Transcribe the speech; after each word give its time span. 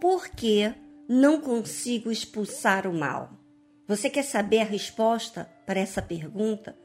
Por 0.00 0.28
que 0.28 0.72
não 1.08 1.40
consigo 1.40 2.10
expulsar 2.10 2.86
o 2.86 2.92
mal? 2.92 3.32
Você 3.86 4.10
quer 4.10 4.22
saber 4.22 4.60
a 4.60 4.64
resposta 4.64 5.50
para 5.66 5.80
essa 5.80 6.02
pergunta? 6.02 6.76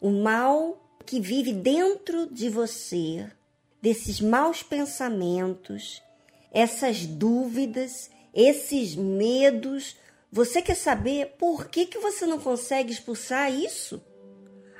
O 0.00 0.10
mal 0.10 0.80
que 1.06 1.20
vive 1.20 1.52
dentro 1.52 2.26
de 2.26 2.48
você, 2.48 3.26
desses 3.80 4.20
maus 4.20 4.62
pensamentos, 4.62 6.02
essas 6.52 7.06
dúvidas, 7.06 8.10
esses 8.34 8.94
medos. 8.94 9.96
Você 10.30 10.62
quer 10.62 10.76
saber 10.76 11.34
por 11.38 11.68
que, 11.68 11.86
que 11.86 11.98
você 11.98 12.26
não 12.26 12.38
consegue 12.38 12.92
expulsar 12.92 13.52
isso? 13.52 14.02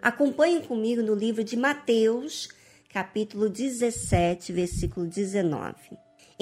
Acompanhe 0.01 0.67
comigo 0.67 1.03
no 1.03 1.15
livro 1.15 1.45
de 1.45 1.57
Mateus, 1.57 2.49
capítulo 2.93 3.49
17, 3.49 4.53
versículo 4.53 5.07
19. 5.07 5.75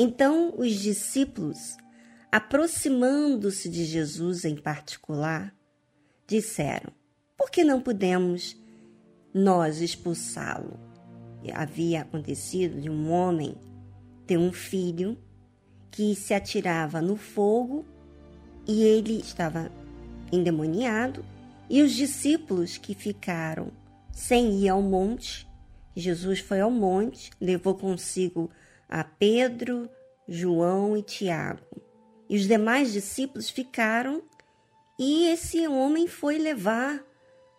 Então 0.00 0.54
os 0.56 0.74
discípulos, 0.74 1.76
aproximando-se 2.30 3.68
de 3.68 3.84
Jesus 3.84 4.44
em 4.44 4.54
particular, 4.54 5.52
disseram: 6.24 6.92
Por 7.36 7.50
que 7.50 7.64
não 7.64 7.80
podemos 7.80 8.56
nós 9.34 9.80
expulsá-lo? 9.80 10.78
Havia 11.52 12.02
acontecido 12.02 12.80
de 12.80 12.88
um 12.88 13.10
homem 13.10 13.56
ter 14.24 14.38
um 14.38 14.52
filho 14.52 15.18
que 15.90 16.14
se 16.14 16.32
atirava 16.32 17.02
no 17.02 17.16
fogo 17.16 17.84
e 18.66 18.82
ele 18.82 19.18
estava 19.18 19.72
endemoniado, 20.30 21.24
e 21.68 21.82
os 21.82 21.92
discípulos 21.92 22.76
que 22.76 22.94
ficaram 22.94 23.72
sem 24.12 24.60
ir 24.60 24.68
ao 24.68 24.82
monte, 24.82 25.48
Jesus 25.96 26.38
foi 26.38 26.60
ao 26.60 26.70
monte, 26.70 27.30
levou 27.40 27.74
consigo 27.74 28.50
a 28.88 29.04
Pedro, 29.04 29.88
João 30.26 30.96
e 30.96 31.02
Tiago. 31.02 31.64
E 32.28 32.36
os 32.36 32.46
demais 32.46 32.92
discípulos 32.92 33.50
ficaram, 33.50 34.22
e 34.98 35.26
esse 35.26 35.66
homem 35.68 36.06
foi 36.06 36.38
levar 36.38 37.04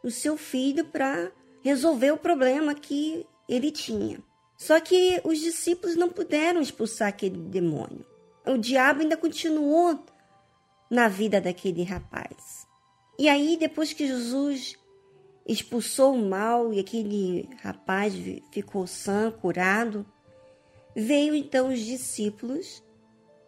o 0.04 0.12
seu 0.12 0.38
filho 0.38 0.86
para 0.86 1.32
resolver 1.64 2.12
o 2.12 2.18
problema 2.18 2.74
que 2.74 3.26
ele 3.48 3.72
tinha. 3.72 4.20
Só 4.58 4.80
que 4.80 5.22
os 5.24 5.40
discípulos 5.40 5.96
não 5.96 6.10
puderam 6.10 6.62
expulsar 6.62 7.08
aquele 7.08 7.38
demônio. 7.38 8.06
O 8.46 8.58
diabo 8.58 9.02
ainda 9.02 9.16
continuou 9.16 10.04
na 10.90 11.08
vida 11.08 11.40
daquele 11.40 11.84
rapaz. 11.84 12.68
E 13.18 13.30
aí, 13.30 13.58
depois 13.58 13.94
que 13.94 14.08
Jesus 14.08 14.76
expulsou 15.48 16.14
o 16.14 16.30
mal 16.30 16.74
e 16.74 16.80
aquele 16.80 17.50
rapaz 17.62 18.14
ficou 18.52 18.86
sã, 18.86 19.32
curado, 19.32 20.06
veio 20.96 21.36
então 21.36 21.70
os 21.70 21.80
discípulos 21.80 22.84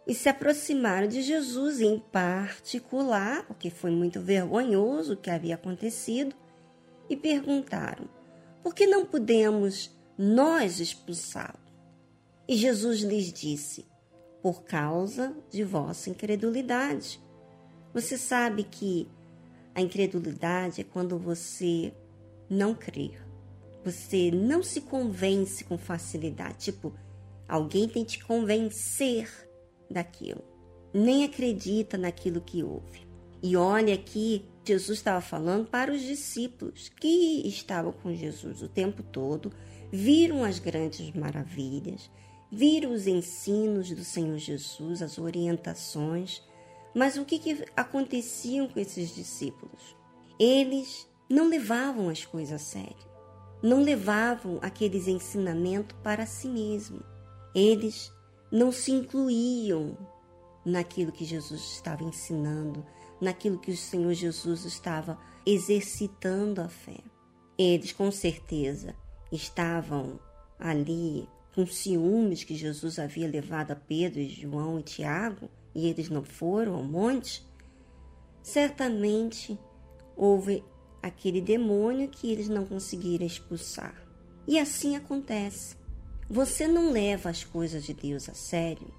e 0.06 0.14
se 0.14 0.28
aproximaram 0.28 1.06
de 1.06 1.22
Jesus 1.22 1.80
em 1.80 1.98
particular, 1.98 3.46
porque 3.46 3.70
foi 3.70 3.90
muito 3.90 4.20
vergonhoso 4.20 5.14
o 5.14 5.16
que 5.16 5.30
havia 5.30 5.54
acontecido, 5.54 6.34
e 7.08 7.16
perguntaram: 7.16 8.08
por 8.62 8.74
que 8.74 8.86
não 8.86 9.04
podemos 9.04 9.90
nós 10.16 10.80
expulsá-lo? 10.80 11.60
E 12.48 12.56
Jesus 12.56 13.00
lhes 13.00 13.32
disse: 13.32 13.86
por 14.42 14.64
causa 14.64 15.36
de 15.50 15.62
vossa 15.62 16.10
incredulidade. 16.10 17.20
Você 17.94 18.18
sabe 18.18 18.64
que 18.64 19.08
a 19.74 19.80
incredulidade 19.80 20.80
é 20.80 20.84
quando 20.84 21.18
você 21.18 21.92
não 22.50 22.74
crê. 22.74 23.12
Você 23.84 24.30
não 24.30 24.62
se 24.62 24.80
convence 24.80 25.64
com 25.64 25.78
facilidade. 25.78 26.58
Tipo, 26.58 26.92
alguém 27.52 27.86
tem 27.86 28.02
te 28.02 28.24
convencer 28.24 29.28
daquilo. 29.90 30.42
Nem 30.90 31.22
acredita 31.22 31.98
naquilo 31.98 32.40
que 32.40 32.62
ouve. 32.62 33.06
E 33.42 33.54
olha 33.56 33.92
aqui, 33.92 34.46
Jesus 34.64 34.98
estava 34.98 35.20
falando 35.20 35.68
para 35.68 35.92
os 35.92 36.00
discípulos 36.00 36.88
que 36.88 37.46
estavam 37.46 37.92
com 37.92 38.14
Jesus 38.14 38.62
o 38.62 38.68
tempo 38.68 39.02
todo, 39.02 39.52
viram 39.92 40.42
as 40.42 40.58
grandes 40.58 41.14
maravilhas, 41.14 42.10
viram 42.50 42.90
os 42.90 43.06
ensinos 43.06 43.90
do 43.90 44.02
Senhor 44.02 44.38
Jesus, 44.38 45.02
as 45.02 45.18
orientações. 45.18 46.42
Mas 46.94 47.18
o 47.18 47.24
que, 47.26 47.38
que 47.38 47.66
acontecia 47.76 48.66
com 48.66 48.80
esses 48.80 49.14
discípulos? 49.14 49.94
Eles 50.40 51.06
não 51.28 51.50
levavam 51.50 52.08
as 52.08 52.24
coisas 52.24 52.54
a 52.54 52.58
sério, 52.58 53.10
não 53.62 53.82
levavam 53.82 54.58
aqueles 54.62 55.06
ensinamentos 55.06 55.94
para 56.02 56.24
si 56.24 56.48
mesmo. 56.48 57.11
Eles 57.54 58.12
não 58.50 58.70
se 58.70 58.92
incluíam 58.92 59.96
naquilo 60.64 61.12
que 61.12 61.24
Jesus 61.24 61.60
estava 61.72 62.04
ensinando, 62.04 62.84
naquilo 63.20 63.58
que 63.58 63.70
o 63.70 63.76
Senhor 63.76 64.12
Jesus 64.14 64.64
estava 64.64 65.18
exercitando 65.44 66.60
a 66.60 66.68
fé. 66.68 66.98
Eles, 67.58 67.92
com 67.92 68.10
certeza, 68.10 68.94
estavam 69.30 70.18
ali 70.58 71.28
com 71.54 71.66
ciúmes 71.66 72.44
que 72.44 72.54
Jesus 72.54 72.98
havia 72.98 73.28
levado 73.28 73.72
a 73.72 73.76
Pedro, 73.76 74.22
João 74.24 74.78
e 74.78 74.82
Tiago 74.82 75.50
e 75.74 75.88
eles 75.88 76.08
não 76.08 76.22
foram 76.22 76.74
ao 76.74 76.82
monte. 76.82 77.46
Certamente 78.42 79.58
houve 80.16 80.64
aquele 81.02 81.40
demônio 81.40 82.08
que 82.08 82.30
eles 82.30 82.48
não 82.48 82.64
conseguiram 82.64 83.26
expulsar. 83.26 83.94
E 84.46 84.58
assim 84.58 84.96
acontece. 84.96 85.76
Você 86.32 86.66
não 86.66 86.90
leva 86.90 87.28
as 87.28 87.44
coisas 87.44 87.84
de 87.84 87.92
Deus 87.92 88.26
a 88.26 88.32
sério. 88.32 88.90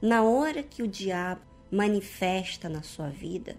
Na 0.00 0.22
hora 0.22 0.62
que 0.62 0.84
o 0.84 0.86
diabo 0.86 1.40
manifesta 1.68 2.68
na 2.68 2.80
sua 2.80 3.08
vida, 3.08 3.58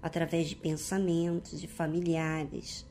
através 0.00 0.48
de 0.48 0.56
pensamentos, 0.56 1.60
de 1.60 1.68
familiares, 1.68 2.86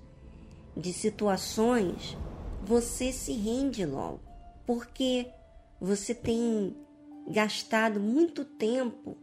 de 0.77 0.93
situações, 0.93 2.15
você 2.63 3.11
se 3.11 3.33
rende 3.33 3.83
logo, 3.83 4.19
porque 4.67 5.27
você 5.79 6.13
tem 6.13 6.77
gastado 7.27 7.99
muito 7.99 8.45
tempo 8.45 9.17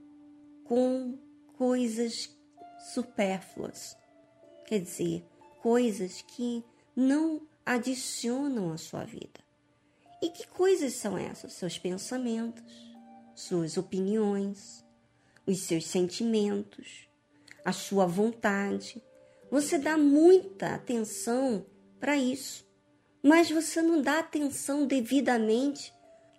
com 0.64 1.16
coisas 1.56 2.36
supérfluas, 2.92 3.96
quer 4.66 4.80
dizer, 4.80 5.24
coisas 5.62 6.20
que 6.20 6.64
não 6.96 7.46
adicionam 7.64 8.72
à 8.72 8.76
sua 8.76 9.04
vida. 9.04 9.47
E 10.20 10.30
que 10.30 10.46
coisas 10.46 10.94
são 10.94 11.16
essas? 11.16 11.52
Seus 11.52 11.78
pensamentos, 11.78 12.96
suas 13.34 13.76
opiniões, 13.76 14.84
os 15.46 15.60
seus 15.60 15.86
sentimentos, 15.86 17.08
a 17.64 17.72
sua 17.72 18.04
vontade. 18.04 19.02
Você 19.50 19.78
dá 19.78 19.96
muita 19.96 20.74
atenção 20.74 21.64
para 22.00 22.16
isso, 22.16 22.66
mas 23.22 23.50
você 23.50 23.80
não 23.80 24.02
dá 24.02 24.18
atenção 24.18 24.86
devidamente 24.86 25.92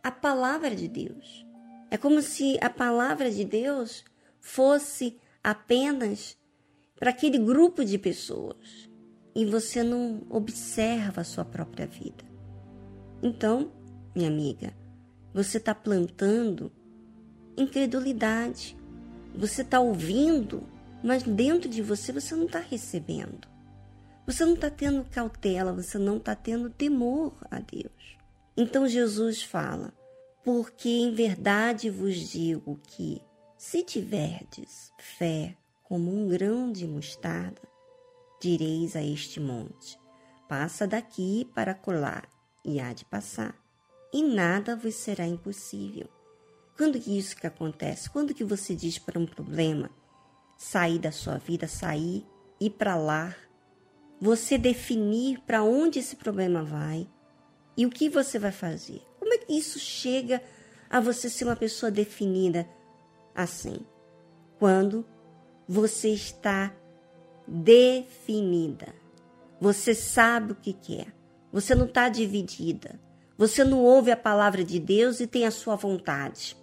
à 0.03 0.11
palavra 0.11 0.75
de 0.75 0.87
Deus. 0.87 1.45
É 1.89 1.97
como 1.97 2.21
se 2.21 2.57
a 2.61 2.69
palavra 2.69 3.31
de 3.31 3.43
Deus 3.43 4.03
fosse 4.39 5.17
apenas 5.43 6.37
para 6.97 7.09
aquele 7.09 7.37
grupo 7.37 7.83
de 7.83 7.97
pessoas 7.97 8.89
e 9.33 9.45
você 9.45 9.81
não 9.83 10.21
observa 10.29 11.21
a 11.21 11.23
sua 11.23 11.45
própria 11.45 11.87
vida. 11.87 12.28
Então, 13.21 13.71
minha 14.15 14.29
amiga, 14.29 14.73
você 15.33 15.57
está 15.57 15.75
plantando 15.75 16.71
incredulidade, 17.57 18.77
você 19.35 19.61
está 19.61 19.79
ouvindo 19.79 20.63
mas 21.03 21.23
dentro 21.23 21.69
de 21.69 21.81
você 21.81 22.11
você 22.11 22.35
não 22.35 22.45
está 22.45 22.59
recebendo. 22.59 23.47
Você 24.25 24.45
não 24.45 24.53
está 24.53 24.69
tendo 24.69 25.03
cautela, 25.05 25.73
você 25.73 25.97
não 25.97 26.17
está 26.17 26.35
tendo 26.35 26.69
temor 26.69 27.33
a 27.49 27.59
Deus. 27.59 28.17
Então 28.55 28.87
Jesus 28.87 29.41
fala: 29.41 29.93
Porque 30.43 30.89
em 30.89 31.13
verdade 31.13 31.89
vos 31.89 32.15
digo 32.15 32.79
que, 32.83 33.21
se 33.57 33.83
tiverdes 33.83 34.91
fé 34.99 35.55
como 35.83 36.11
um 36.13 36.27
grão 36.27 36.71
de 36.71 36.85
mostarda, 36.85 37.61
direis 38.41 38.95
a 38.95 39.01
este 39.01 39.39
monte: 39.39 39.97
Passa 40.47 40.85
daqui 40.85 41.49
para 41.55 41.73
colar, 41.73 42.27
e 42.63 42.79
há 42.79 42.93
de 42.93 43.05
passar, 43.05 43.55
e 44.13 44.23
nada 44.23 44.75
vos 44.75 44.95
será 44.95 45.25
impossível. 45.25 46.07
Quando 46.77 46.99
que 46.99 47.17
isso 47.17 47.35
que 47.35 47.45
acontece? 47.45 48.09
Quando 48.09 48.33
que 48.33 48.43
você 48.43 48.73
diz 48.75 48.97
para 48.97 49.19
um 49.19 49.25
problema 49.25 49.89
sair 50.57 50.99
da 50.99 51.11
sua 51.11 51.37
vida, 51.37 51.67
sair, 51.67 52.25
ir 52.59 52.69
para 52.71 52.95
lá, 52.95 53.35
você 54.19 54.57
definir 54.57 55.39
para 55.41 55.63
onde 55.63 55.99
esse 55.99 56.15
problema 56.15 56.63
vai 56.63 57.07
e 57.75 57.85
o 57.85 57.89
que 57.89 58.09
você 58.09 58.37
vai 58.37 58.51
fazer. 58.51 59.01
Como 59.19 59.33
é 59.33 59.37
que 59.37 59.53
isso 59.53 59.79
chega 59.79 60.41
a 60.89 60.99
você 60.99 61.29
ser 61.29 61.45
uma 61.45 61.55
pessoa 61.55 61.91
definida 61.91 62.67
assim? 63.35 63.85
Quando 64.57 65.05
você 65.67 66.09
está 66.09 66.73
definida. 67.47 68.93
Você 69.61 69.93
sabe 69.93 70.53
o 70.53 70.55
que 70.55 70.73
quer. 70.73 71.13
Você 71.51 71.73
não 71.73 71.85
está 71.85 72.09
dividida. 72.09 72.99
Você 73.37 73.63
não 73.63 73.83
ouve 73.83 74.11
a 74.11 74.17
palavra 74.17 74.63
de 74.63 74.79
Deus 74.79 75.19
e 75.19 75.27
tem 75.27 75.45
a 75.45 75.51
sua 75.51 75.75
vontade. 75.75 76.57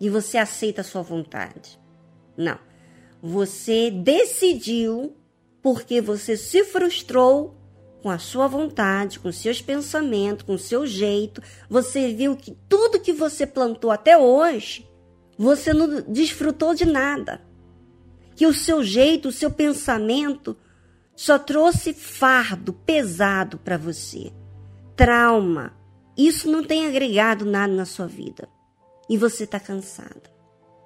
e 0.00 0.08
você 0.08 0.38
aceita 0.38 0.80
a 0.82 0.84
sua 0.84 1.02
vontade. 1.02 1.78
Não. 2.36 2.58
Você 3.20 3.90
decidiu 3.90 5.16
porque 5.60 6.00
você 6.00 6.36
se 6.36 6.62
frustrou 6.62 7.56
com 8.00 8.08
a 8.10 8.18
sua 8.18 8.46
vontade, 8.46 9.18
com 9.18 9.32
seus 9.32 9.60
pensamentos, 9.60 10.44
com 10.44 10.56
seu 10.56 10.86
jeito. 10.86 11.42
Você 11.68 12.14
viu 12.14 12.36
que 12.36 12.56
tudo 12.68 13.00
que 13.00 13.12
você 13.12 13.44
plantou 13.44 13.90
até 13.90 14.16
hoje, 14.16 14.88
você 15.36 15.72
não 15.74 16.00
desfrutou 16.02 16.74
de 16.74 16.84
nada. 16.84 17.42
Que 18.36 18.46
o 18.46 18.54
seu 18.54 18.84
jeito, 18.84 19.30
o 19.30 19.32
seu 19.32 19.50
pensamento 19.50 20.56
só 21.18 21.36
trouxe 21.36 21.92
fardo 21.92 22.72
pesado 22.72 23.58
para 23.58 23.76
você, 23.76 24.32
trauma. 24.94 25.76
Isso 26.16 26.48
não 26.48 26.62
tem 26.62 26.86
agregado 26.86 27.44
nada 27.44 27.72
na 27.72 27.84
sua 27.84 28.06
vida. 28.06 28.48
E 29.10 29.18
você 29.18 29.42
está 29.42 29.58
cansado. 29.58 30.30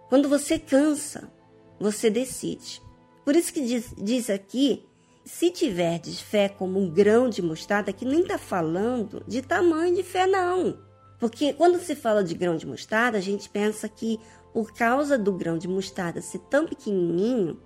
Quando 0.09 0.31
você 0.31 0.59
cansa, 0.59 1.31
você 1.79 2.09
decide. 2.09 2.81
Por 3.27 3.37
isso 3.37 3.53
que 3.53 3.61
diz, 3.61 3.95
diz 3.99 4.31
aqui, 4.31 4.87
se 5.23 5.51
tiverdes 5.51 6.19
fé 6.19 6.49
como 6.49 6.81
um 6.81 6.89
grão 6.89 7.29
de 7.29 7.43
mostarda, 7.43 7.93
que 7.93 8.07
nem 8.07 8.23
está 8.23 8.39
falando 8.39 9.23
de 9.29 9.43
tamanho 9.43 9.95
de 9.95 10.03
fé, 10.03 10.27
não. 10.27 10.79
Porque 11.21 11.53
quando 11.53 11.79
se 11.79 11.95
fala 11.95 12.25
de 12.25 12.35
grão 12.35 12.57
de 12.57 12.67
mostarda, 12.67 13.19
a 13.19 13.21
gente 13.23 13.51
pensa 13.51 13.87
que 13.87 14.19
por 14.51 14.73
causa 14.73 15.19
do 15.19 15.35
grão 15.35 15.59
de 15.59 15.69
mostarda 15.69 16.23
ser 16.23 16.39
tão 16.49 16.67
pequenininho, 16.67 17.61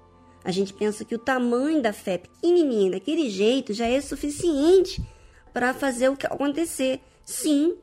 a 0.47 0.53
gente 0.53 0.73
pensa 0.73 1.05
que 1.05 1.17
o 1.17 1.19
tamanho 1.19 1.83
da 1.83 1.93
fé 1.93 2.19
pequenininha 2.19 2.93
daquele 2.93 3.29
jeito 3.29 3.75
já 3.75 3.89
é 3.89 4.01
suficiente 4.01 5.03
para 5.53 5.75
fazer 5.75 6.09
o 6.09 6.17
que 6.17 6.25
acontecer. 6.25 7.01
Sim, 7.25 7.77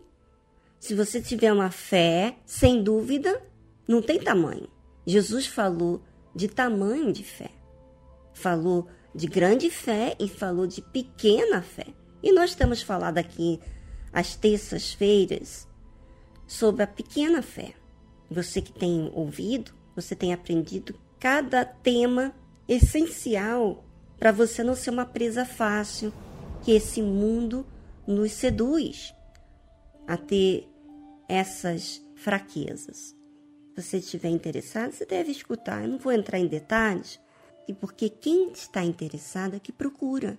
se 0.80 0.96
você 0.96 1.22
tiver 1.22 1.52
uma 1.52 1.70
fé, 1.70 2.38
sem 2.46 2.82
dúvida, 2.82 3.46
não 3.86 4.02
tem 4.02 4.18
tamanho. 4.18 4.70
Jesus 5.06 5.46
falou 5.46 6.02
de 6.34 6.48
tamanho 6.48 7.12
de 7.12 7.22
fé. 7.22 7.50
Falou 8.34 8.88
de 9.14 9.28
grande 9.28 9.70
fé 9.70 10.16
e 10.18 10.30
falou 10.30 10.66
de 10.66 10.82
pequena 10.82 11.62
fé. 11.62 11.88
E 12.24 12.32
nós 12.32 12.56
temos 12.56 12.82
falado 12.82 13.18
aqui 13.18 13.60
às 14.14 14.38
terças-feiras 14.38 15.68
sobre 16.48 16.84
a 16.84 16.88
pequena 16.88 17.42
fé. 17.42 17.74
Você 18.32 18.62
que 18.62 18.72
tem 18.72 19.12
ouvido, 19.14 19.74
você 19.94 20.16
tem 20.16 20.32
aprendido 20.32 20.96
cada 21.20 21.66
tema 21.66 22.34
essencial 22.68 23.84
para 24.18 24.32
você 24.32 24.64
não 24.64 24.76
ser 24.76 24.90
uma 24.90 25.06
presa 25.06 25.46
fácil 25.46 26.14
que 26.64 26.72
esse 26.72 27.02
mundo 27.02 27.66
nos 28.08 28.32
seduz 28.32 29.14
a 30.08 30.18
ter 30.18 30.68
essas 31.28 32.02
fraquezas. 32.16 33.16
Se 33.76 33.82
você 33.82 33.98
estiver 33.98 34.30
interessado, 34.30 34.92
você 34.92 35.06
deve 35.06 35.32
escutar. 35.32 35.84
Eu 35.84 35.90
não 35.90 35.98
vou 35.98 36.12
entrar 36.12 36.40
em 36.40 36.48
detalhes, 36.48 37.20
e 37.68 37.74
porque 37.74 38.10
quem 38.10 38.52
está 38.52 38.84
interessado 38.84 39.56
é 39.56 39.60
que 39.60 39.72
procura. 39.72 40.38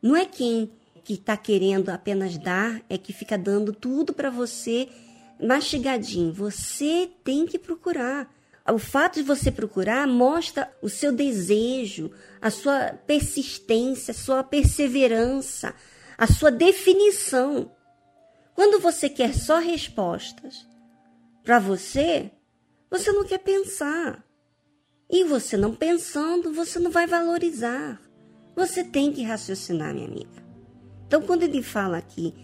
Não 0.00 0.14
é 0.14 0.24
quem 0.24 0.70
que 1.04 1.14
está 1.14 1.36
querendo 1.36 1.88
apenas 1.90 2.36
dar, 2.38 2.82
é 2.88 2.98
que 2.98 3.12
fica 3.12 3.38
dando 3.38 3.72
tudo 3.72 4.12
para 4.12 4.30
você 4.30 4.88
mastigadinho. 5.42 6.32
Você 6.32 7.10
tem 7.22 7.46
que 7.46 7.58
procurar. 7.58 8.32
O 8.72 8.78
fato 8.78 9.14
de 9.16 9.22
você 9.22 9.52
procurar 9.52 10.06
mostra 10.08 10.72
o 10.82 10.88
seu 10.88 11.12
desejo, 11.12 12.10
a 12.40 12.50
sua 12.50 12.98
persistência, 13.06 14.12
a 14.12 14.14
sua 14.14 14.42
perseverança, 14.42 15.74
a 16.18 16.26
sua 16.26 16.50
definição. 16.50 17.70
Quando 18.54 18.80
você 18.80 19.08
quer 19.08 19.34
só 19.34 19.58
respostas 19.58 20.66
para 21.44 21.58
você, 21.58 22.30
você 22.90 23.12
não 23.12 23.24
quer 23.24 23.38
pensar. 23.38 24.24
E 25.08 25.22
você 25.22 25.56
não 25.56 25.74
pensando, 25.74 26.52
você 26.52 26.78
não 26.80 26.90
vai 26.90 27.06
valorizar. 27.06 28.00
Você 28.56 28.82
tem 28.82 29.12
que 29.12 29.22
raciocinar, 29.22 29.94
minha 29.94 30.08
amiga. 30.08 30.44
Então, 31.06 31.22
quando 31.22 31.44
ele 31.44 31.62
fala 31.62 31.98
aqui 31.98 32.34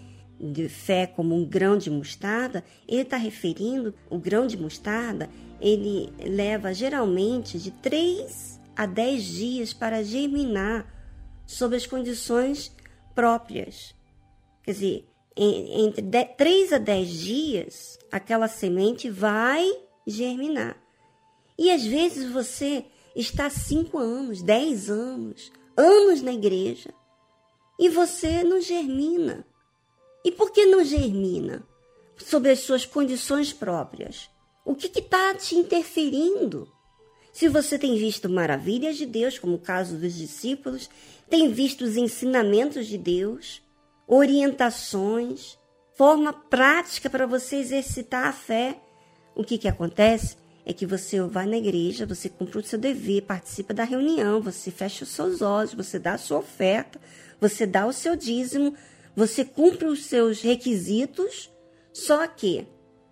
de 0.43 0.69
fé 0.69 1.07
como 1.07 1.35
um 1.35 1.45
grão 1.45 1.77
de 1.77 1.91
mostarda, 1.91 2.65
ele 2.89 3.03
está 3.03 3.17
referindo 3.17 3.95
o 4.11 4.19
grão 4.19 4.47
de 4.47 4.57
mostarda, 4.57 5.31
ele 5.61 6.13
leva 6.19 6.75
geralmente 6.75 7.59
de 7.59 7.71
3 7.71 8.61
a 8.75 8.87
10 8.87 9.25
dias 9.25 9.73
para 9.73 10.03
germinar 10.03 10.87
sob 11.47 11.77
as 11.77 11.87
condições 11.87 12.75
próprias. 13.15 13.95
Quer 14.65 14.73
dizer, 14.73 15.09
entre 15.37 16.03
3 16.25 16.73
a 16.73 16.79
10 16.79 17.09
dias, 17.09 17.99
aquela 18.11 18.49
semente 18.49 19.09
vai 19.09 19.71
germinar. 20.07 20.77
E 21.59 21.71
às 21.71 21.85
vezes 21.85 22.31
você 22.31 22.85
está 23.15 23.49
5 23.49 23.97
anos, 23.99 24.43
10 24.43 24.91
anos, 24.91 25.53
anos 25.77 26.23
na 26.23 26.33
igreja 26.33 26.93
e 27.79 27.89
você 27.89 28.43
não 28.43 28.61
germina. 28.61 29.45
E 30.25 30.31
por 30.31 30.51
que 30.51 30.67
não 30.67 30.85
germina? 30.85 31.67
Sobre 32.17 32.51
as 32.51 32.61
suas 32.61 32.87
condições 32.87 33.53
próprias. 33.53 34.31
O 34.65 34.75
que 34.75 34.87
está 34.87 35.35
te 35.35 35.57
interferindo? 35.57 36.69
Se 37.33 37.49
você 37.49 37.79
tem 37.79 37.97
visto 37.97 38.29
maravilhas 38.29 38.97
de 38.97 39.07
Deus, 39.07 39.39
como 39.39 39.55
o 39.55 39.61
caso 39.61 39.97
dos 39.97 40.15
discípulos, 40.15 40.89
tem 41.29 41.51
visto 41.51 41.83
os 41.83 41.97
ensinamentos 41.97 42.87
de 42.87 42.99
Deus, 42.99 43.63
orientações, 44.07 45.59
forma 45.97 46.33
prática 46.33 47.09
para 47.09 47.27
você 47.27 47.57
exercitar 47.57 48.27
a 48.27 48.33
fé, 48.33 48.79
o 49.35 49.43
que, 49.43 49.57
que 49.57 49.67
acontece? 49.67 50.37
É 50.65 50.73
que 50.73 50.87
você 50.87 51.21
vai 51.23 51.47
na 51.47 51.57
igreja, 51.57 52.07
você 52.07 52.29
cumpre 52.29 52.59
o 52.59 52.63
seu 52.63 52.79
dever, 52.79 53.23
participa 53.23 53.75
da 53.75 53.83
reunião, 53.83 54.41
você 54.41 54.71
fecha 54.71 55.05
os 55.05 55.11
seus 55.11 55.43
olhos, 55.43 55.75
você 55.75 55.99
dá 55.99 56.13
a 56.13 56.19
sua 56.19 56.39
oferta, 56.39 57.01
você 57.41 57.67
dá 57.67 57.87
o 57.87 57.93
seu 57.93 58.15
dízimo, 58.15 58.75
você 59.15 59.45
cumpre 59.45 59.87
os 59.87 60.05
seus 60.05 60.41
requisitos, 60.41 61.53
só 61.93 62.27
que 62.27 62.67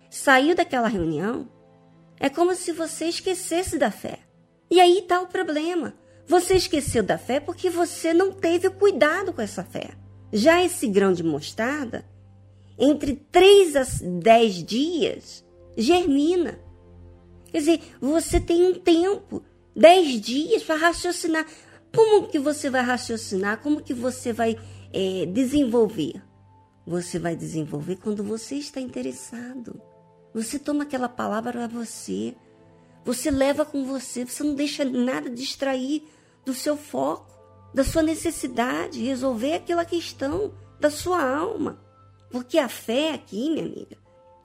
saiu 0.09 0.55
daquela 0.55 0.87
reunião, 0.87 1.49
é 2.19 2.29
como 2.29 2.55
se 2.55 2.71
você 2.71 3.05
esquecesse 3.05 3.77
da 3.77 3.91
fé. 3.91 4.19
E 4.69 4.79
aí 4.79 4.99
está 4.99 5.21
o 5.21 5.27
problema. 5.27 5.93
Você 6.27 6.55
esqueceu 6.55 7.03
da 7.03 7.17
fé 7.17 7.39
porque 7.39 7.69
você 7.69 8.13
não 8.13 8.31
teve 8.31 8.69
cuidado 8.69 9.33
com 9.33 9.41
essa 9.41 9.63
fé. 9.63 9.91
Já 10.31 10.63
esse 10.63 10.87
grão 10.87 11.11
de 11.11 11.23
mostarda, 11.23 12.05
entre 12.79 13.15
3 13.31 13.75
a 13.75 13.83
10 14.03 14.63
dias, 14.63 15.45
germina. 15.77 16.59
Quer 17.51 17.57
dizer, 17.57 17.81
você 17.99 18.39
tem 18.39 18.65
um 18.65 18.73
tempo, 18.75 19.43
10 19.75 20.21
dias 20.21 20.63
para 20.63 20.75
raciocinar. 20.75 21.45
Como 21.93 22.27
que 22.27 22.39
você 22.39 22.69
vai 22.69 22.81
raciocinar? 22.81 23.61
Como 23.61 23.81
que 23.81 23.93
você 23.93 24.31
vai 24.31 24.57
é, 24.93 25.25
desenvolver? 25.25 26.21
Você 26.85 27.19
vai 27.19 27.35
desenvolver 27.35 27.97
quando 27.97 28.23
você 28.23 28.55
está 28.55 28.79
interessado. 28.81 29.81
Você 30.33 30.57
toma 30.57 30.83
aquela 30.83 31.09
palavra 31.09 31.51
para 31.51 31.67
você. 31.67 32.35
Você 33.05 33.29
leva 33.29 33.65
com 33.65 33.85
você. 33.85 34.25
Você 34.25 34.43
não 34.43 34.55
deixa 34.55 34.83
nada 34.83 35.29
distrair 35.29 36.07
do 36.45 36.53
seu 36.53 36.75
foco, 36.75 37.31
da 37.73 37.83
sua 37.83 38.01
necessidade, 38.01 39.03
resolver 39.03 39.53
aquela 39.53 39.85
questão 39.85 40.53
da 40.79 40.89
sua 40.89 41.23
alma. 41.23 41.79
Porque 42.29 42.57
a 42.57 42.67
fé 42.67 43.13
aqui, 43.13 43.49
minha 43.49 43.65
amiga, 43.65 43.97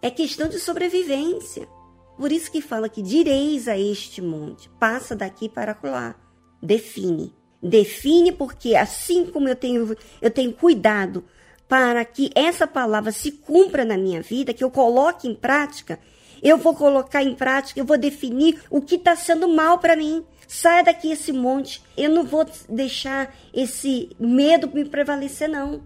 é 0.03 0.11
questão 0.11 0.49
de 0.49 0.59
sobrevivência. 0.59 1.69
Por 2.17 2.33
isso 2.33 2.51
que 2.51 2.61
fala 2.61 2.89
que 2.89 3.03
direis 3.03 3.69
a 3.69 3.79
este 3.79 4.21
monte, 4.23 4.69
passa 4.81 5.15
daqui 5.15 5.49
para 5.49 5.79
lá. 5.83 6.15
Define 6.63 7.35
define, 7.67 8.33
porque 8.33 8.75
assim 8.75 9.27
como 9.27 9.49
eu 9.49 9.57
tenho, 9.57 9.97
eu 10.21 10.31
tenho 10.31 10.53
cuidado 10.53 11.25
para 11.69 12.05
que 12.05 12.31
essa 12.35 12.67
palavra 12.67 13.11
se 13.13 13.33
cumpra 13.33 13.85
na 13.85 13.97
minha 13.97 14.23
vida, 14.23 14.55
que 14.55 14.63
eu 14.63 14.71
coloque 14.71 15.29
em 15.29 15.35
prática, 15.35 15.99
eu 16.43 16.57
vou 16.57 16.75
colocar 16.75 17.23
em 17.23 17.35
prática, 17.35 17.81
eu 17.81 17.85
vou 17.85 17.99
definir 17.99 18.63
o 18.71 18.81
que 18.81 18.97
está 18.97 19.17
sendo 19.17 19.49
mal 19.49 19.79
para 19.79 19.97
mim. 19.97 20.25
Saia 20.47 20.85
daqui 20.85 21.11
esse 21.11 21.33
monte. 21.33 21.83
Eu 21.97 22.11
não 22.11 22.23
vou 22.23 22.47
deixar 22.69 23.35
esse 23.53 24.11
medo 24.19 24.71
me 24.73 24.85
prevalecer, 24.85 25.49
não. 25.49 25.83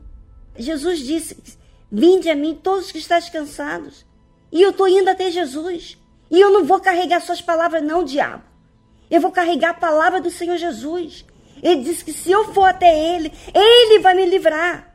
Jesus 0.59 0.99
disse: 0.99 1.37
Vinde 1.91 2.29
a 2.29 2.37
mim 2.37 2.59
todos 2.63 2.93
que 2.93 2.99
estáis 2.99 3.31
cansados. 3.31 4.05
E 4.53 4.61
eu 4.61 4.71
estou 4.71 4.89
indo 4.89 5.09
até 5.09 5.31
Jesus. 5.31 5.97
E 6.31 6.39
eu 6.39 6.51
não 6.51 6.65
vou 6.65 6.81
carregar 6.81 7.21
suas 7.21 7.41
palavras, 7.41 7.83
não, 7.83 8.05
diabo. 8.05 8.45
Eu 9.11 9.21
vou 9.21 9.33
carregar 9.33 9.71
a 9.71 9.75
palavra 9.75 10.21
do 10.21 10.31
Senhor 10.31 10.57
Jesus. 10.57 11.25
Ele 11.63 11.83
diz 11.83 12.03
que 12.03 12.13
se 12.13 12.31
eu 12.31 12.53
for 12.53 12.65
até 12.65 13.15
Ele, 13.15 13.33
Ele 13.55 13.99
vai 14.01 14.15
me 14.15 14.25
livrar. 14.25 14.91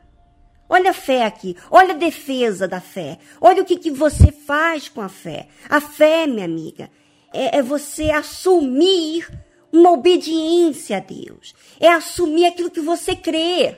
Olha 0.68 0.90
a 0.90 0.94
fé 0.94 1.24
aqui, 1.24 1.56
olha 1.70 1.94
a 1.94 1.96
defesa 1.96 2.66
da 2.66 2.80
fé. 2.80 3.18
Olha 3.40 3.62
o 3.62 3.64
que, 3.64 3.76
que 3.76 3.90
você 3.90 4.32
faz 4.32 4.88
com 4.88 5.00
a 5.00 5.08
fé. 5.08 5.48
A 5.68 5.80
fé, 5.80 6.26
minha 6.26 6.44
amiga, 6.44 6.90
é, 7.32 7.58
é 7.58 7.62
você 7.62 8.10
assumir 8.10 9.28
uma 9.72 9.92
obediência 9.92 10.96
a 10.96 11.00
Deus. 11.00 11.54
É 11.78 11.88
assumir 11.88 12.46
aquilo 12.46 12.70
que 12.70 12.80
você 12.80 13.14
crê. 13.14 13.76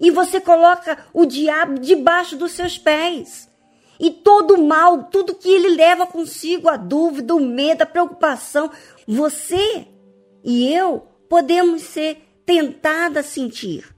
E 0.00 0.10
você 0.10 0.40
coloca 0.40 0.98
o 1.12 1.26
diabo 1.26 1.78
debaixo 1.78 2.36
dos 2.36 2.52
seus 2.52 2.76
pés. 2.76 3.48
E 4.00 4.10
todo 4.10 4.62
mal, 4.62 5.04
tudo 5.04 5.34
que 5.34 5.48
ele 5.48 5.76
leva 5.76 6.06
consigo, 6.06 6.68
a 6.70 6.76
dúvida, 6.76 7.34
o 7.34 7.40
medo, 7.40 7.82
a 7.82 7.86
preocupação, 7.86 8.70
você 9.06 9.86
e 10.42 10.72
eu 10.72 11.06
podemos 11.30 11.82
ser 11.82 12.42
tentadas 12.44 13.24
a 13.24 13.28
sentir. 13.28 13.88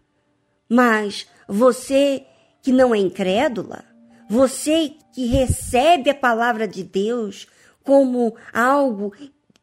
Mas 0.69 1.27
você 1.49 2.27
que 2.63 2.71
não 2.71 2.95
é 2.95 2.99
incrédula, 2.99 3.85
você 4.29 4.93
que 5.15 5.27
recebe 5.27 6.11
a 6.11 6.15
palavra 6.15 6.69
de 6.69 6.85
Deus 6.85 7.47
como 7.83 8.37
algo 8.53 9.15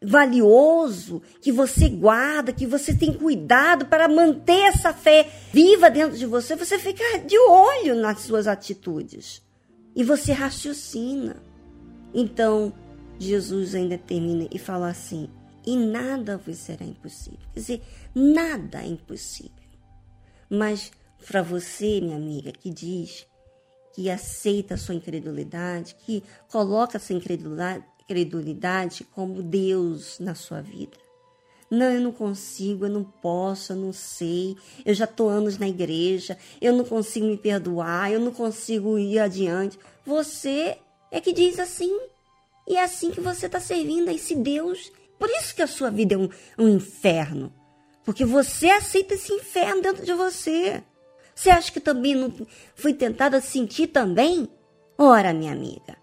valioso, 0.02 1.22
que 1.42 1.52
você 1.52 1.88
guarda, 1.90 2.52
que 2.52 2.66
você 2.66 2.94
tem 2.94 3.14
cuidado 3.14 3.86
para 3.86 4.08
manter 4.08 4.62
essa 4.62 4.92
fé 4.92 5.30
viva 5.54 5.92
dentro 5.92 6.18
de 6.18 6.26
você, 6.26 6.56
você 6.56 6.80
fica 6.80 7.20
de 7.20 7.38
olho 7.38 7.96
nas 7.96 8.22
suas 8.22 8.48
atitudes 8.48 9.44
e 9.96 10.04
você 10.04 10.32
raciocina. 10.32 11.36
Então, 12.14 12.74
Jesus 13.20 13.76
ainda 13.76 13.98
termina 13.98 14.48
e 14.52 14.58
fala 14.58 14.90
assim: 14.90 15.30
e 15.70 15.78
nada 15.78 16.36
vos 16.36 16.58
será 16.58 16.84
impossível. 16.84 17.40
Quer 17.54 17.60
dizer, 17.60 17.82
nada 18.16 18.82
é 18.82 18.88
impossível. 18.88 19.52
Mas 20.50 20.92
para 21.28 21.44
você, 21.44 22.02
minha 22.02 22.16
amiga, 22.16 22.52
que 22.52 22.72
diz 22.72 23.28
que 23.94 24.10
aceita 24.10 24.74
a 24.74 24.78
sua 24.78 24.96
incredulidade, 24.96 25.96
que 26.06 26.24
coloca 26.48 26.98
essa 26.98 27.14
incredulidade, 27.14 27.86
incredulidade 28.02 29.04
como 29.04 29.44
Deus 29.44 30.18
na 30.20 30.34
sua 30.34 30.60
vida. 30.60 30.98
Não, 31.70 31.92
eu 31.92 32.02
não 32.02 32.12
consigo, 32.12 32.86
eu 32.86 32.90
não 32.90 33.04
posso, 33.04 33.74
eu 33.74 33.78
não 33.78 33.94
sei. 33.94 34.58
Eu 34.84 34.96
já 34.96 35.06
estou 35.06 35.30
anos 35.30 35.60
na 35.60 35.68
igreja, 35.68 36.36
eu 36.60 36.74
não 36.74 36.84
consigo 36.84 37.28
me 37.28 37.38
perdoar, 37.38 38.12
eu 38.12 38.20
não 38.20 38.32
consigo 38.32 38.98
ir 38.98 39.20
adiante. 39.20 39.78
Você 40.04 40.80
é 41.12 41.22
que 41.22 41.32
diz 41.32 41.60
assim. 41.60 41.96
E 42.68 42.76
é 42.76 42.84
assim 42.84 43.12
que 43.12 43.22
você 43.22 43.46
está 43.46 43.60
servindo 43.60 44.10
a 44.10 44.14
esse 44.14 44.36
Deus. 44.36 44.92
Por 45.20 45.30
isso 45.30 45.54
que 45.54 45.62
a 45.62 45.68
sua 45.68 45.92
vida 45.92 46.16
é 46.16 46.18
um, 46.18 46.30
um 46.58 46.70
inferno. 46.70 47.54
Porque 48.06 48.26
você 48.26 48.70
aceita 48.70 49.14
esse 49.14 49.34
inferno 49.34 49.82
dentro 49.82 50.06
de 50.06 50.14
você. 50.14 50.82
Você 51.36 51.50
acha 51.50 51.72
que 51.72 51.80
também 51.80 52.16
não 52.16 52.34
fui 52.74 52.94
tentada 52.94 53.38
a 53.38 53.42
sentir 53.42 53.88
também? 53.88 54.50
Ora, 54.98 55.34
minha 55.34 55.52
amiga, 55.52 55.98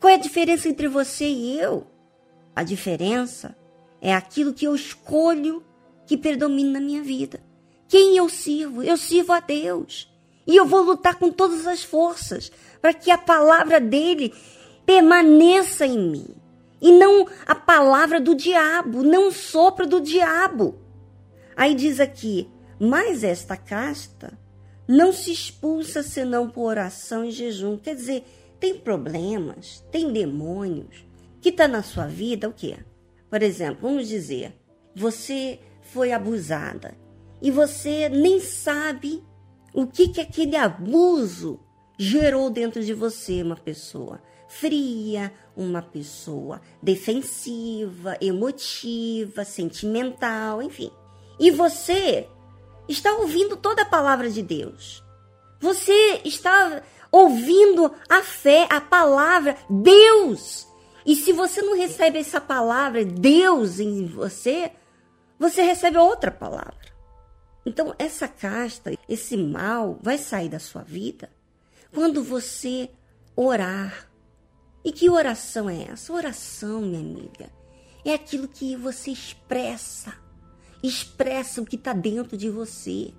qual 0.00 0.10
é 0.10 0.14
a 0.14 0.20
diferença 0.20 0.68
entre 0.68 0.88
você 0.88 1.26
e 1.26 1.58
eu? 1.60 1.86
A 2.54 2.62
diferença 2.62 3.56
é 4.00 4.14
aquilo 4.14 4.54
que 4.54 4.66
eu 4.66 4.74
escolho 4.74 5.62
que 6.06 6.16
predomina 6.16 6.80
na 6.80 6.80
minha 6.80 7.02
vida. 7.02 7.40
Quem 7.88 8.16
eu 8.16 8.28
sirvo? 8.28 8.82
Eu 8.82 8.96
sirvo 8.96 9.32
a 9.32 9.40
Deus. 9.40 10.10
E 10.46 10.56
eu 10.56 10.64
vou 10.64 10.82
lutar 10.82 11.16
com 11.16 11.30
todas 11.30 11.66
as 11.66 11.84
forças 11.84 12.50
para 12.80 12.94
que 12.94 13.10
a 13.10 13.18
palavra 13.18 13.80
dele 13.80 14.32
permaneça 14.86 15.86
em 15.86 15.98
mim. 15.98 16.39
E 16.80 16.90
não 16.92 17.26
a 17.46 17.54
palavra 17.54 18.20
do 18.20 18.34
diabo, 18.34 19.02
não 19.02 19.30
sopro 19.30 19.86
do 19.86 20.00
diabo. 20.00 20.78
Aí 21.54 21.74
diz 21.74 22.00
aqui: 22.00 22.48
Mas 22.78 23.22
esta 23.22 23.56
casta 23.56 24.38
não 24.88 25.12
se 25.12 25.30
expulsa 25.30 26.02
senão 26.02 26.48
por 26.48 26.62
oração 26.64 27.24
e 27.24 27.30
jejum. 27.30 27.76
Quer 27.76 27.94
dizer, 27.94 28.24
tem 28.58 28.76
problemas, 28.76 29.84
tem 29.90 30.12
demônios 30.12 31.04
que 31.40 31.50
está 31.50 31.68
na 31.68 31.82
sua 31.82 32.06
vida, 32.06 32.48
o 32.48 32.52
quê? 32.52 32.76
Por 33.28 33.42
exemplo, 33.42 33.78
vamos 33.82 34.08
dizer, 34.08 34.52
você 34.94 35.60
foi 35.80 36.12
abusada 36.12 36.96
e 37.40 37.50
você 37.50 38.08
nem 38.08 38.40
sabe 38.40 39.22
o 39.72 39.86
que, 39.86 40.08
que 40.08 40.20
aquele 40.20 40.56
abuso 40.56 41.60
gerou 41.96 42.50
dentro 42.50 42.82
de 42.82 42.92
você, 42.92 43.42
uma 43.42 43.56
pessoa 43.56 44.20
fria, 44.50 45.32
uma 45.56 45.80
pessoa 45.80 46.60
defensiva, 46.82 48.18
emotiva, 48.20 49.44
sentimental, 49.44 50.60
enfim. 50.60 50.90
E 51.38 51.52
você 51.52 52.28
está 52.88 53.14
ouvindo 53.14 53.56
toda 53.56 53.82
a 53.82 53.86
palavra 53.86 54.28
de 54.28 54.42
Deus. 54.42 55.02
Você 55.60 56.20
está 56.24 56.82
ouvindo 57.12 57.94
a 58.08 58.22
fé, 58.22 58.66
a 58.68 58.80
palavra 58.80 59.56
Deus. 59.70 60.66
E 61.06 61.14
se 61.14 61.32
você 61.32 61.62
não 61.62 61.76
recebe 61.76 62.18
essa 62.18 62.40
palavra 62.40 63.04
Deus 63.04 63.78
em 63.78 64.04
você, 64.06 64.72
você 65.38 65.62
recebe 65.62 65.96
outra 65.96 66.30
palavra. 66.30 66.90
Então, 67.64 67.94
essa 67.98 68.26
casta, 68.26 68.92
esse 69.08 69.36
mal 69.36 69.96
vai 70.02 70.18
sair 70.18 70.48
da 70.48 70.58
sua 70.58 70.82
vida 70.82 71.30
quando 71.94 72.22
você 72.22 72.90
orar. 73.36 74.09
E 74.84 74.92
que 74.92 75.10
oração 75.10 75.68
é 75.68 75.88
essa? 75.90 76.12
Oração, 76.12 76.80
minha 76.80 77.00
amiga, 77.00 77.50
é 78.04 78.14
aquilo 78.14 78.48
que 78.48 78.76
você 78.76 79.10
expressa. 79.10 80.14
Expressa 80.82 81.60
o 81.60 81.66
que 81.66 81.76
está 81.76 81.92
dentro 81.92 82.36
de 82.36 82.48
você. 82.48 83.12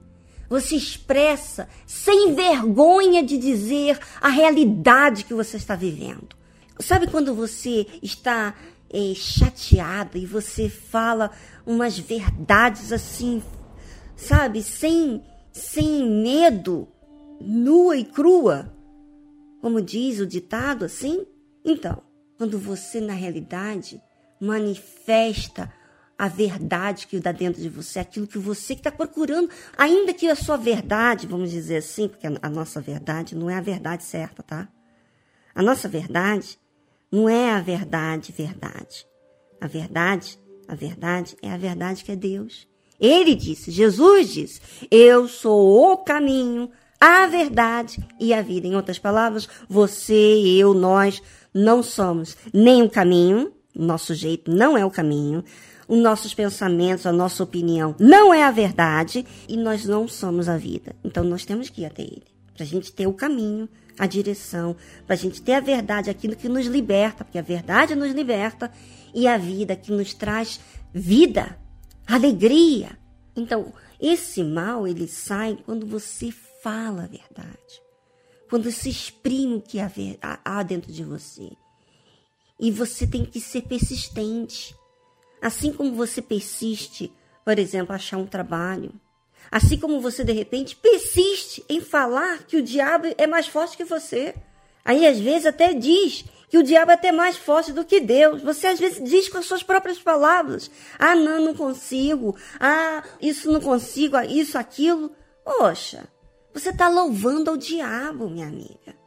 Você 0.49 0.75
expressa 0.75 1.69
sem 1.85 2.33
vergonha 2.33 3.23
de 3.23 3.37
dizer 3.37 3.99
a 4.19 4.27
realidade 4.27 5.23
que 5.23 5.33
você 5.33 5.57
está 5.57 5.75
vivendo. 5.75 6.35
Sabe 6.79 7.07
quando 7.07 7.33
você 7.35 7.85
está 8.01 8.55
é, 8.89 9.13
chateada 9.13 10.17
e 10.17 10.25
você 10.25 10.67
fala 10.67 11.31
umas 11.65 11.97
verdades 11.97 12.91
assim, 12.91 13.41
sabe, 14.15 14.63
sem, 14.63 15.23
sem 15.53 16.09
medo, 16.09 16.87
nua 17.39 17.95
e 17.95 18.03
crua? 18.03 18.75
Como 19.61 19.79
diz 19.79 20.19
o 20.19 20.25
ditado 20.25 20.83
assim? 20.83 21.25
Então, 21.63 22.01
quando 22.37 22.57
você 22.57 22.99
na 22.99 23.13
realidade 23.13 24.01
manifesta 24.39 25.71
a 26.17 26.27
verdade 26.27 27.07
que 27.07 27.19
dá 27.19 27.31
dentro 27.31 27.61
de 27.61 27.69
você, 27.69 27.99
aquilo 27.99 28.27
que 28.27 28.37
você 28.37 28.73
está 28.73 28.91
procurando, 28.91 29.49
ainda 29.75 30.13
que 30.13 30.27
a 30.27 30.35
sua 30.35 30.55
verdade, 30.55 31.25
vamos 31.25 31.49
dizer 31.49 31.77
assim, 31.77 32.07
porque 32.07 32.27
a 32.27 32.49
nossa 32.49 32.79
verdade 32.79 33.35
não 33.35 33.49
é 33.49 33.55
a 33.55 33.61
verdade 33.61 34.03
certa, 34.03 34.43
tá? 34.43 34.67
A 35.53 35.63
nossa 35.63 35.87
verdade 35.87 36.59
não 37.11 37.27
é 37.27 37.51
a 37.51 37.59
verdade, 37.59 38.31
verdade. 38.31 39.05
A 39.59 39.67
verdade, 39.67 40.39
a 40.67 40.75
verdade 40.75 41.35
é 41.41 41.51
a 41.51 41.57
verdade 41.57 42.03
que 42.03 42.11
é 42.11 42.15
Deus. 42.15 42.67
Ele 42.99 43.33
disse, 43.33 43.71
Jesus 43.71 44.31
disse: 44.31 44.61
Eu 44.91 45.27
sou 45.27 45.91
o 45.91 45.97
caminho, 45.97 46.69
a 46.99 47.25
verdade 47.25 48.07
e 48.19 48.31
a 48.31 48.43
vida. 48.43 48.67
Em 48.67 48.75
outras 48.75 48.99
palavras, 48.99 49.49
você, 49.67 50.13
eu, 50.13 50.73
nós 50.75 51.21
não 51.53 51.83
somos 51.83 52.37
nem 52.53 52.81
o 52.81 52.89
caminho, 52.89 53.51
nosso 53.75 54.13
jeito 54.13 54.51
não 54.51 54.77
é 54.77 54.85
o 54.85 54.91
caminho, 54.91 55.43
os 55.87 55.97
nossos 55.99 56.33
pensamentos, 56.33 57.05
a 57.05 57.11
nossa 57.11 57.43
opinião 57.43 57.95
não 57.99 58.33
é 58.33 58.43
a 58.43 58.51
verdade 58.51 59.25
e 59.47 59.57
nós 59.57 59.85
não 59.85 60.07
somos 60.07 60.47
a 60.47 60.57
vida. 60.57 60.95
Então 61.03 61.23
nós 61.23 61.45
temos 61.45 61.69
que 61.69 61.81
ir 61.81 61.85
até 61.85 62.03
Ele, 62.03 62.23
para 62.53 62.63
a 62.63 62.67
gente 62.67 62.91
ter 62.93 63.07
o 63.07 63.13
caminho, 63.13 63.67
a 63.99 64.07
direção, 64.07 64.75
para 65.05 65.15
a 65.15 65.17
gente 65.17 65.41
ter 65.41 65.53
a 65.53 65.59
verdade, 65.59 66.09
aquilo 66.09 66.35
que 66.35 66.47
nos 66.47 66.65
liberta, 66.65 67.23
porque 67.25 67.37
a 67.37 67.41
verdade 67.41 67.93
nos 67.95 68.13
liberta 68.13 68.71
e 69.13 69.27
a 69.27 69.37
vida 69.37 69.75
que 69.75 69.91
nos 69.91 70.13
traz 70.13 70.59
vida, 70.93 71.57
alegria. 72.07 72.97
Então, 73.35 73.73
esse 73.99 74.43
mal 74.43 74.87
ele 74.87 75.07
sai 75.07 75.57
quando 75.65 75.85
você 75.85 76.31
fala 76.63 77.03
a 77.03 77.07
verdade, 77.07 77.81
quando 78.51 78.69
se 78.69 78.89
exprime 78.89 79.55
o 79.55 79.61
que 79.61 79.77
há 79.79 80.61
dentro 80.61 80.91
de 80.91 81.05
você. 81.05 81.53
E 82.59 82.69
você 82.69 83.07
tem 83.07 83.23
que 83.23 83.39
ser 83.39 83.61
persistente. 83.61 84.75
Assim 85.41 85.71
como 85.71 85.95
você 85.95 86.21
persiste, 86.21 87.13
por 87.45 87.57
exemplo, 87.57 87.95
achar 87.95 88.17
um 88.17 88.27
trabalho, 88.27 88.91
assim 89.49 89.77
como 89.77 90.01
você 90.01 90.25
de 90.25 90.33
repente 90.33 90.75
persiste 90.75 91.63
em 91.69 91.79
falar 91.79 92.39
que 92.39 92.57
o 92.57 92.61
diabo 92.61 93.07
é 93.17 93.25
mais 93.25 93.47
forte 93.47 93.77
que 93.77 93.85
você. 93.85 94.35
Aí 94.83 95.07
às 95.07 95.17
vezes 95.17 95.45
até 95.45 95.73
diz 95.73 96.25
que 96.49 96.57
o 96.57 96.63
diabo 96.63 96.91
é 96.91 96.95
até 96.95 97.13
mais 97.13 97.37
forte 97.37 97.71
do 97.71 97.85
que 97.85 98.01
Deus. 98.01 98.41
Você 98.41 98.67
às 98.67 98.79
vezes 98.79 99.01
diz 99.01 99.29
com 99.29 99.37
as 99.37 99.45
suas 99.45 99.63
próprias 99.63 99.97
palavras: 99.97 100.69
"Ah, 100.99 101.15
não, 101.15 101.39
não 101.45 101.55
consigo. 101.55 102.35
Ah, 102.59 103.01
isso 103.21 103.49
não 103.49 103.61
consigo, 103.61 104.17
ah, 104.17 104.25
isso 104.25 104.57
aquilo". 104.57 105.09
Poxa, 105.45 106.05
você 106.53 106.69
está 106.69 106.87
louvando 106.89 107.49
ao 107.49 107.57
diabo, 107.57 108.29
minha 108.29 108.47
amiga. 108.47 109.01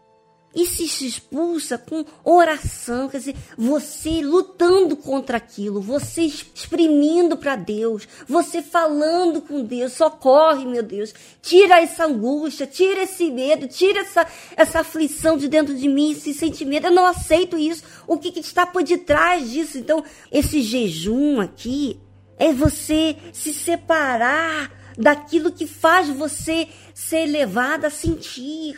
E 0.55 0.67
se 0.67 0.85
expulsa 1.05 1.77
com 1.77 2.05
oração, 2.23 3.09
quer 3.09 3.19
dizer, 3.19 3.35
você 3.59 4.23
lutando 4.23 4.97
contra 4.97 5.37
aquilo, 5.37 5.81
você 5.81 6.23
exprimindo 6.23 7.37
para 7.37 7.57
Deus, 7.57 8.07
você 8.29 8.63
falando 8.63 9.43
com 9.43 9.65
Deus, 9.65 9.95
socorre, 9.95 10.65
meu 10.65 10.83
Deus, 10.83 11.13
tira 11.43 11.81
essa 11.81 12.07
angústia, 12.07 12.69
tira 12.69 13.03
esse 13.03 13.33
medo, 13.33 13.67
tira 13.67 14.03
essa, 14.03 14.25
essa 14.57 14.81
aflição 14.81 15.37
de 15.37 15.49
dentro 15.49 15.75
de 15.75 15.89
mim, 15.89 16.13
esse 16.13 16.33
sentimento, 16.33 16.87
eu 16.87 16.93
não 16.93 17.07
aceito 17.07 17.59
isso, 17.59 17.83
o 18.07 18.17
que, 18.17 18.31
que 18.31 18.39
está 18.39 18.65
por 18.65 18.85
detrás 18.85 19.51
disso? 19.51 19.77
Então, 19.77 20.05
esse 20.31 20.63
jejum 20.63 21.41
aqui 21.41 21.99
é 22.39 22.53
você 22.53 23.17
se 23.33 23.53
separar 23.53 24.84
daquilo 24.97 25.53
que 25.53 25.67
faz 25.67 26.09
você 26.09 26.69
ser 26.95 27.27
levado 27.27 27.85
a 27.85 27.91
sentir 27.91 28.77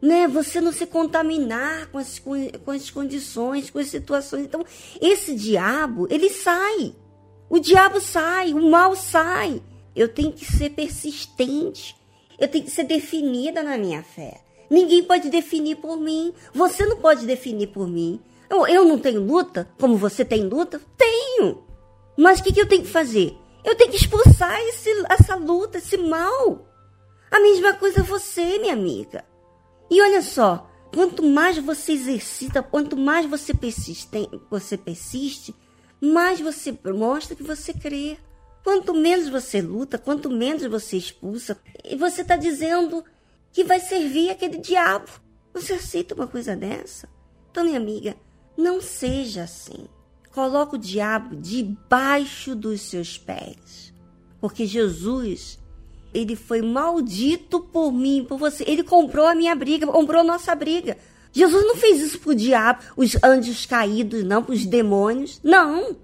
né? 0.00 0.26
Você 0.28 0.60
não 0.60 0.72
se 0.72 0.86
contaminar 0.86 1.88
com 1.88 1.98
as, 1.98 2.18
com 2.18 2.70
as 2.70 2.90
condições, 2.90 3.70
com 3.70 3.78
as 3.78 3.88
situações. 3.88 4.44
Então, 4.44 4.64
esse 5.00 5.34
diabo, 5.34 6.06
ele 6.10 6.30
sai. 6.30 6.94
O 7.48 7.58
diabo 7.58 8.00
sai, 8.00 8.54
o 8.54 8.70
mal 8.70 8.96
sai. 8.96 9.62
Eu 9.94 10.08
tenho 10.08 10.32
que 10.32 10.44
ser 10.44 10.70
persistente. 10.70 11.96
Eu 12.38 12.48
tenho 12.48 12.64
que 12.64 12.70
ser 12.70 12.84
definida 12.84 13.62
na 13.62 13.76
minha 13.76 14.02
fé. 14.02 14.40
Ninguém 14.70 15.02
pode 15.02 15.28
definir 15.28 15.76
por 15.76 15.98
mim. 15.98 16.32
Você 16.54 16.86
não 16.86 16.96
pode 16.96 17.26
definir 17.26 17.66
por 17.66 17.86
mim. 17.86 18.20
Eu, 18.48 18.66
eu 18.66 18.84
não 18.84 18.98
tenho 18.98 19.20
luta, 19.20 19.68
como 19.78 19.96
você 19.96 20.24
tem 20.24 20.42
luta? 20.42 20.80
Tenho. 20.96 21.62
Mas 22.16 22.40
o 22.40 22.42
que, 22.42 22.52
que 22.52 22.60
eu 22.60 22.68
tenho 22.68 22.82
que 22.82 22.88
fazer? 22.88 23.36
Eu 23.64 23.76
tenho 23.76 23.90
que 23.90 23.96
expulsar 23.96 24.58
esse, 24.60 24.90
essa 25.08 25.34
luta, 25.34 25.78
esse 25.78 25.96
mal. 25.96 26.66
A 27.30 27.40
mesma 27.40 27.74
coisa 27.74 28.02
você, 28.02 28.58
minha 28.58 28.72
amiga. 28.72 29.24
E 29.90 30.00
olha 30.00 30.22
só, 30.22 30.70
quanto 30.94 31.22
mais 31.22 31.58
você 31.58 31.92
exercita, 31.92 32.62
quanto 32.62 32.96
mais 32.96 33.26
você 33.26 33.52
persiste, 33.54 34.08
você 34.50 34.76
persiste, 34.76 35.54
mais 36.00 36.40
você 36.40 36.76
mostra 36.94 37.36
que 37.36 37.42
você 37.42 37.72
crê. 37.72 38.18
Quanto 38.62 38.94
menos 38.94 39.28
você 39.28 39.60
luta, 39.60 39.98
quanto 39.98 40.28
menos 40.30 40.64
você 40.66 40.96
expulsa, 40.96 41.58
e 41.82 41.96
você 41.96 42.20
está 42.20 42.36
dizendo 42.36 43.02
que 43.52 43.64
vai 43.64 43.80
servir 43.80 44.30
aquele 44.30 44.58
diabo. 44.58 45.10
Você 45.54 45.72
aceita 45.72 46.14
uma 46.14 46.26
coisa 46.26 46.54
dessa? 46.54 47.08
Então, 47.50 47.64
minha 47.64 47.78
amiga, 47.78 48.14
não 48.56 48.80
seja 48.80 49.44
assim. 49.44 49.88
Coloca 50.32 50.76
o 50.76 50.78
diabo 50.78 51.36
debaixo 51.36 52.54
dos 52.54 52.82
seus 52.82 53.18
pés. 53.18 53.92
Porque 54.40 54.64
Jesus 54.64 55.58
ele 56.12 56.34
foi 56.34 56.60
maldito 56.60 57.60
por 57.60 57.92
mim, 57.92 58.24
por 58.28 58.38
você. 58.38 58.64
Ele 58.66 58.82
comprou 58.82 59.26
a 59.26 59.34
minha 59.34 59.54
briga, 59.54 59.86
comprou 59.86 60.20
a 60.20 60.24
nossa 60.24 60.54
briga. 60.54 60.96
Jesus 61.32 61.64
não 61.64 61.76
fez 61.76 62.00
isso 62.00 62.18
pro 62.18 62.34
diabo, 62.34 62.82
os 62.96 63.16
anjos 63.22 63.64
caídos, 63.64 64.24
não, 64.24 64.42
pros 64.42 64.66
demônios. 64.66 65.40
Não. 65.42 65.96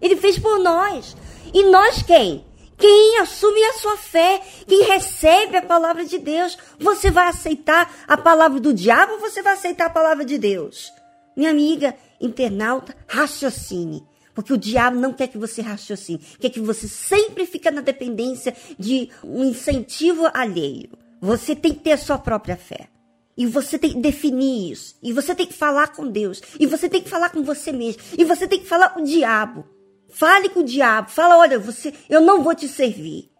Ele 0.00 0.16
fez 0.16 0.38
por 0.38 0.58
nós. 0.58 1.16
E 1.54 1.62
nós 1.70 2.02
quem? 2.02 2.44
Quem 2.76 3.18
assume 3.20 3.62
a 3.62 3.74
sua 3.74 3.96
fé, 3.96 4.42
quem 4.66 4.82
recebe 4.82 5.56
a 5.56 5.62
palavra 5.62 6.04
de 6.04 6.18
Deus. 6.18 6.58
Você 6.80 7.12
vai 7.12 7.28
aceitar 7.28 7.88
a 8.08 8.16
palavra 8.16 8.58
do 8.58 8.74
diabo 8.74 9.12
ou 9.12 9.20
você 9.20 9.40
vai 9.40 9.52
aceitar 9.52 9.86
a 9.86 9.90
palavra 9.90 10.24
de 10.24 10.36
Deus? 10.36 10.92
Minha 11.36 11.50
amiga 11.50 11.94
internauta, 12.22 12.96
raciocine. 13.06 14.02
Porque 14.34 14.52
o 14.52 14.56
diabo 14.56 14.98
não 14.98 15.12
quer 15.12 15.28
que 15.28 15.36
você 15.36 15.60
raciocine, 15.60 16.18
quer 16.40 16.48
que 16.48 16.60
você 16.60 16.88
sempre 16.88 17.44
fique 17.44 17.70
na 17.70 17.82
dependência 17.82 18.56
de 18.78 19.10
um 19.22 19.44
incentivo 19.44 20.30
alheio. 20.32 20.88
Você 21.20 21.54
tem 21.54 21.74
que 21.74 21.80
ter 21.80 21.92
a 21.92 21.98
sua 21.98 22.18
própria 22.18 22.56
fé. 22.56 22.88
E 23.36 23.46
você 23.46 23.78
tem 23.78 23.92
que 23.92 24.00
definir 24.00 24.72
isso. 24.72 24.96
E 25.02 25.12
você 25.12 25.34
tem 25.34 25.46
que 25.46 25.52
falar 25.52 25.88
com 25.88 26.08
Deus. 26.08 26.40
E 26.58 26.66
você 26.66 26.88
tem 26.88 27.02
que 27.02 27.08
falar 27.08 27.30
com 27.30 27.42
você 27.42 27.72
mesmo. 27.72 28.02
E 28.16 28.24
você 28.24 28.46
tem 28.46 28.60
que 28.60 28.66
falar 28.66 28.90
com 28.90 29.00
o 29.00 29.04
diabo. 29.04 29.64
Fale 30.10 30.48
com 30.48 30.60
o 30.60 30.64
diabo. 30.64 31.10
Fala, 31.10 31.38
olha, 31.38 31.58
você, 31.58 31.92
eu 32.08 32.20
não 32.20 32.42
vou 32.42 32.54
te 32.54 32.68
servir. 32.68 33.32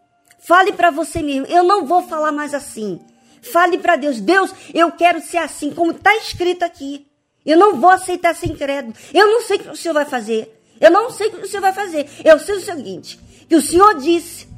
Fale 0.43 0.73
para 0.73 0.91
você 0.91 1.23
mesmo, 1.23 1.47
eu 1.47 1.63
não 1.63 1.87
vou 1.87 2.03
falar 2.03 2.33
mais 2.33 2.53
assim. 2.53 3.01
Fale 3.41 3.79
para 3.79 3.95
Deus, 3.95 4.21
Deus, 4.21 4.53
eu 4.75 4.91
quero 4.91 5.21
ser 5.21 5.39
assim, 5.39 5.71
como 5.71 5.93
está 5.93 6.17
escrito 6.17 6.65
aqui. 6.65 7.07
Eu 7.45 7.59
não 7.59 7.81
vou 7.81 7.91
aceitar 7.91 8.35
ser 8.35 8.47
incrédulo. 8.47 8.95
Eu 9.13 9.27
não 9.27 9.43
sei 9.43 9.57
o 9.57 9.61
que 9.61 9.69
o 9.71 9.77
Senhor 9.77 9.95
vai 9.95 10.05
fazer. 10.05 10.61
Eu 10.81 10.91
não 10.91 11.11
sei 11.11 11.29
o 11.29 11.33
que 11.33 11.45
o 11.45 11.49
Senhor 11.49 11.63
vai 11.63 11.73
fazer. 11.73 12.09
Eu 12.25 12.39
sei 12.39 12.57
o 12.57 12.61
seguinte: 12.61 13.19
que 13.49 13.57
o 13.57 13.63
Senhor 13.63 13.95
disse 13.99 14.49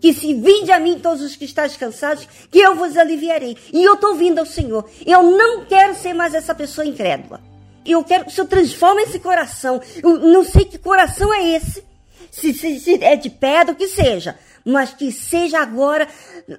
que 0.00 0.12
se 0.12 0.34
vinde 0.34 0.70
a 0.70 0.78
mim 0.78 0.98
todos 0.98 1.22
os 1.22 1.36
que 1.36 1.44
estáis 1.44 1.76
cansados, 1.76 2.28
que 2.50 2.58
eu 2.58 2.74
vos 2.74 2.96
aliviarei. 2.96 3.56
E 3.72 3.82
eu 3.82 3.94
estou 3.94 4.14
vindo 4.14 4.38
ao 4.38 4.46
Senhor. 4.46 4.88
Eu 5.04 5.22
não 5.22 5.64
quero 5.64 5.94
ser 5.94 6.12
mais 6.12 6.34
essa 6.34 6.54
pessoa 6.54 6.86
incrédula. 6.86 7.40
Eu 7.84 8.02
quero 8.04 8.24
que 8.24 8.30
o 8.30 8.34
Senhor 8.34 8.46
transforme 8.46 9.02
esse 9.02 9.18
coração. 9.18 9.80
Eu 10.02 10.18
não 10.18 10.44
sei 10.44 10.64
que 10.64 10.78
coração 10.78 11.32
é 11.32 11.56
esse. 11.56 11.84
Se, 12.30 12.52
se, 12.52 12.80
se 12.80 13.02
é 13.02 13.16
de 13.16 13.30
pedra, 13.30 13.72
o 13.72 13.76
que 13.76 13.88
seja. 13.88 14.38
Mas 14.64 14.92
que 14.92 15.10
seja 15.12 15.60
agora 15.60 16.08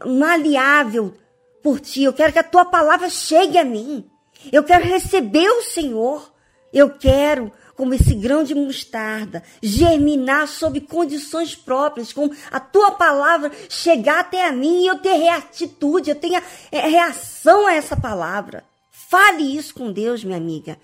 maleável 0.06 1.14
por 1.62 1.80
ti. 1.80 2.04
Eu 2.04 2.14
quero 2.14 2.34
que 2.34 2.40
a 2.40 2.44
tua 2.44 2.66
palavra 2.66 3.10
chegue 3.10 3.58
a 3.58 3.64
mim. 3.66 4.06
Eu 4.52 4.64
quero 4.64 4.86
receber 4.86 5.50
o 5.50 5.62
Senhor. 5.62 6.32
Eu 6.74 6.90
quero 6.90 7.52
como 7.78 7.94
esse 7.94 8.16
grão 8.16 8.44
de 8.44 8.56
mostarda, 8.56 9.44
germinar 9.62 10.48
sob 10.48 10.82
condições 10.82 11.56
próprias, 11.56 12.12
com 12.12 12.28
a 12.52 12.60
tua 12.60 12.92
palavra 12.92 13.52
chegar 13.70 14.22
até 14.22 14.48
a 14.48 14.52
mim 14.52 14.82
e 14.82 14.88
eu 14.88 14.98
ter 14.98 15.14
reatitude, 15.14 16.10
eu 16.10 16.16
tenha 16.16 16.42
é, 16.72 16.88
reação 16.88 17.68
a 17.68 17.76
essa 17.76 17.96
palavra. 17.96 18.66
Fale 18.90 19.56
isso 19.56 19.76
com 19.76 19.92
Deus, 19.92 20.24
minha 20.24 20.38
amiga, 20.38 20.78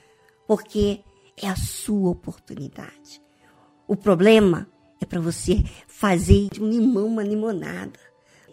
porque 0.48 1.02
é 1.36 1.48
a 1.48 1.56
sua 1.56 2.12
oportunidade. 2.12 3.20
O 3.88 3.96
problema 3.96 4.68
é 5.02 5.06
para 5.06 5.20
você 5.20 5.64
fazer 5.88 6.48
de 6.52 6.62
um 6.62 6.70
limão 6.70 7.08
uma 7.08 7.24
limonada. 7.24 8.00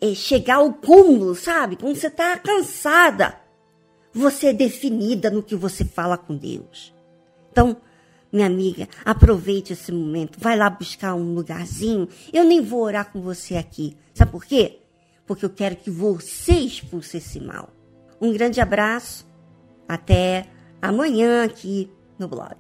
É 0.01 0.15
chegar 0.15 0.57
ao 0.57 0.73
cúmulo, 0.73 1.35
sabe? 1.35 1.77
Quando 1.77 1.95
você 1.95 2.07
está 2.07 2.39
cansada. 2.39 3.39
Você 4.13 4.49
é 4.49 4.53
definida 4.53 5.31
no 5.31 5.43
que 5.43 5.55
você 5.55 5.85
fala 5.85 6.19
com 6.19 6.37
Deus. 6.37 6.93
Então, 7.53 7.77
minha 8.33 8.47
amiga, 8.47 8.89
aproveite 9.05 9.73
esse 9.73 9.93
momento. 9.93 10.39
Vai 10.39 10.57
lá 10.57 10.69
buscar 10.71 11.15
um 11.15 11.35
lugarzinho. 11.35 12.09
Eu 12.33 12.45
nem 12.45 12.61
vou 12.61 12.83
orar 12.83 13.11
com 13.13 13.21
você 13.21 13.57
aqui. 13.57 13.97
Sabe 14.15 14.31
por 14.31 14.45
quê? 14.45 14.81
Porque 15.27 15.45
eu 15.45 15.51
quero 15.51 15.77
que 15.77 15.91
você 15.91 16.53
expulse 16.53 17.17
esse 17.17 17.41
mal. 17.41 17.71
Um 18.21 18.33
grande 18.33 18.61
abraço. 18.61 19.29
Até 19.89 20.47
amanhã 20.81 21.45
aqui 21.45 21.91
no 22.19 22.29
blog. 22.29 22.57